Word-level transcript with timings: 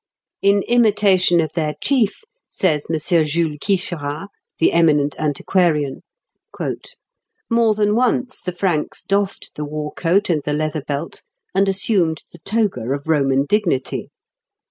"In 0.41 0.63
imitation 0.63 1.39
of 1.39 1.53
their 1.53 1.75
chief," 1.79 2.23
says 2.49 2.87
M. 2.89 2.97
Jules 2.97 3.59
Quicherat, 3.61 4.29
the 4.57 4.73
eminent 4.73 5.15
antiquarian, 5.19 6.01
"more 7.51 7.75
than 7.75 7.93
once 7.95 8.41
the 8.41 8.51
Franks 8.51 9.03
doffed 9.03 9.51
the 9.53 9.63
war 9.63 9.91
coat 9.93 10.27
and 10.27 10.41
the 10.43 10.53
leather 10.53 10.81
Belt, 10.81 11.21
and 11.53 11.69
assumed 11.69 12.23
the 12.31 12.39
toga 12.39 12.89
of 12.91 13.05
Roman 13.07 13.45
dignity. 13.45 14.09